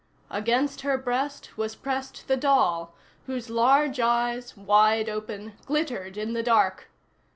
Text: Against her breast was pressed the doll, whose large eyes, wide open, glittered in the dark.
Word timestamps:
Against 0.31 0.81
her 0.81 0.97
breast 0.97 1.55
was 1.59 1.75
pressed 1.75 2.27
the 2.27 2.35
doll, 2.35 2.95
whose 3.27 3.51
large 3.51 3.99
eyes, 3.99 4.57
wide 4.57 5.07
open, 5.07 5.53
glittered 5.67 6.17
in 6.17 6.33
the 6.33 6.41
dark. 6.41 6.89